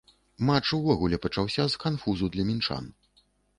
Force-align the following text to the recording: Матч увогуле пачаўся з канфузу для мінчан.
Матч 0.49 0.71
увогуле 0.77 1.19
пачаўся 1.27 1.63
з 1.75 1.83
канфузу 1.85 2.33
для 2.39 2.49
мінчан. 2.51 2.83